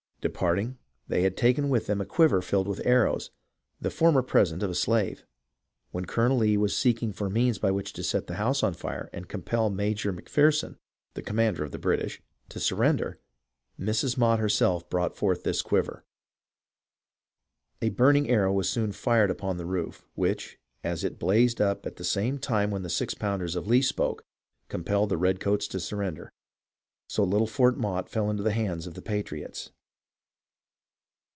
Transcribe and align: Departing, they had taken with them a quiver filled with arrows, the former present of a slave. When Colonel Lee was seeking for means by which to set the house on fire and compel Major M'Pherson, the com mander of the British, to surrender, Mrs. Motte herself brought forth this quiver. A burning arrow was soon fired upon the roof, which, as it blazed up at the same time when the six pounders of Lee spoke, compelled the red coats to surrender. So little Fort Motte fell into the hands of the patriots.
Departing, 0.21 0.77
they 1.07 1.23
had 1.23 1.35
taken 1.35 1.67
with 1.67 1.87
them 1.87 1.99
a 1.99 2.05
quiver 2.05 2.43
filled 2.43 2.67
with 2.67 2.85
arrows, 2.85 3.31
the 3.79 3.89
former 3.89 4.21
present 4.21 4.61
of 4.61 4.69
a 4.69 4.75
slave. 4.75 5.25
When 5.89 6.05
Colonel 6.05 6.37
Lee 6.37 6.57
was 6.57 6.77
seeking 6.77 7.11
for 7.11 7.27
means 7.27 7.57
by 7.57 7.71
which 7.71 7.91
to 7.93 8.03
set 8.03 8.27
the 8.27 8.35
house 8.35 8.61
on 8.61 8.75
fire 8.75 9.09
and 9.13 9.27
compel 9.27 9.71
Major 9.71 10.13
M'Pherson, 10.13 10.77
the 11.15 11.23
com 11.23 11.37
mander 11.37 11.63
of 11.63 11.71
the 11.71 11.79
British, 11.79 12.21
to 12.49 12.59
surrender, 12.59 13.17
Mrs. 13.79 14.15
Motte 14.15 14.37
herself 14.41 14.87
brought 14.91 15.15
forth 15.15 15.41
this 15.41 15.63
quiver. 15.63 16.05
A 17.81 17.89
burning 17.89 18.29
arrow 18.29 18.53
was 18.53 18.69
soon 18.69 18.91
fired 18.91 19.31
upon 19.31 19.57
the 19.57 19.65
roof, 19.65 20.05
which, 20.13 20.59
as 20.83 21.03
it 21.03 21.17
blazed 21.17 21.59
up 21.59 21.87
at 21.87 21.95
the 21.95 22.03
same 22.03 22.37
time 22.37 22.69
when 22.69 22.83
the 22.83 22.91
six 22.91 23.15
pounders 23.15 23.55
of 23.55 23.65
Lee 23.65 23.81
spoke, 23.81 24.23
compelled 24.69 25.09
the 25.09 25.17
red 25.17 25.39
coats 25.39 25.67
to 25.69 25.79
surrender. 25.79 26.31
So 27.09 27.23
little 27.23 27.47
Fort 27.47 27.75
Motte 27.79 28.07
fell 28.07 28.29
into 28.29 28.43
the 28.43 28.51
hands 28.53 28.85
of 28.85 28.93
the 28.93 29.01
patriots. 29.01 29.71